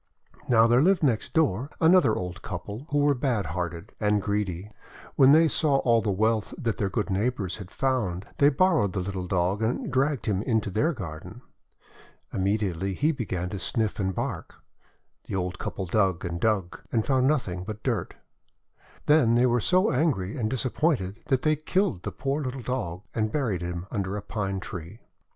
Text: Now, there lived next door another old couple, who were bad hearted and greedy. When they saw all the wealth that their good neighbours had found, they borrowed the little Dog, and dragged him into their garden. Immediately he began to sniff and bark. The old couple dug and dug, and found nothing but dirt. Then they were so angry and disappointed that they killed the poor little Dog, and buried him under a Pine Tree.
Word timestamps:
Now, 0.49 0.65
there 0.65 0.81
lived 0.81 1.03
next 1.03 1.31
door 1.31 1.69
another 1.79 2.15
old 2.15 2.41
couple, 2.41 2.87
who 2.89 2.97
were 2.97 3.13
bad 3.13 3.45
hearted 3.45 3.91
and 3.99 4.19
greedy. 4.19 4.71
When 5.15 5.31
they 5.31 5.47
saw 5.47 5.75
all 5.77 6.01
the 6.01 6.09
wealth 6.09 6.55
that 6.57 6.79
their 6.79 6.89
good 6.89 7.11
neighbours 7.11 7.57
had 7.57 7.69
found, 7.69 8.25
they 8.39 8.49
borrowed 8.49 8.93
the 8.93 8.99
little 8.99 9.27
Dog, 9.27 9.61
and 9.61 9.93
dragged 9.93 10.25
him 10.25 10.41
into 10.41 10.71
their 10.71 10.91
garden. 10.91 11.43
Immediately 12.33 12.95
he 12.95 13.11
began 13.11 13.49
to 13.51 13.59
sniff 13.59 13.99
and 13.99 14.15
bark. 14.15 14.55
The 15.25 15.35
old 15.35 15.59
couple 15.59 15.85
dug 15.85 16.25
and 16.25 16.39
dug, 16.41 16.79
and 16.91 17.05
found 17.05 17.27
nothing 17.27 17.63
but 17.63 17.83
dirt. 17.83 18.15
Then 19.05 19.35
they 19.35 19.45
were 19.45 19.61
so 19.61 19.91
angry 19.91 20.35
and 20.35 20.49
disappointed 20.49 21.19
that 21.27 21.43
they 21.43 21.55
killed 21.55 22.01
the 22.01 22.11
poor 22.11 22.41
little 22.41 22.63
Dog, 22.63 23.03
and 23.13 23.31
buried 23.31 23.61
him 23.61 23.85
under 23.91 24.17
a 24.17 24.23
Pine 24.23 24.59
Tree. 24.59 25.01